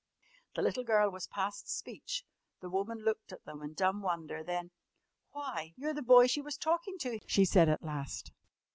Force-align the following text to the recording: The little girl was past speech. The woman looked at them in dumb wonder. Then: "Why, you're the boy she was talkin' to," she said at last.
The 0.55 0.63
little 0.63 0.83
girl 0.83 1.11
was 1.11 1.27
past 1.27 1.69
speech. 1.69 2.23
The 2.59 2.71
woman 2.71 3.03
looked 3.03 3.31
at 3.31 3.43
them 3.45 3.61
in 3.61 3.73
dumb 3.75 4.01
wonder. 4.01 4.43
Then: 4.43 4.71
"Why, 5.29 5.73
you're 5.77 5.93
the 5.93 6.01
boy 6.01 6.25
she 6.25 6.41
was 6.41 6.57
talkin' 6.57 6.97
to," 7.01 7.19
she 7.27 7.45
said 7.45 7.69
at 7.69 7.83
last. 7.83 8.31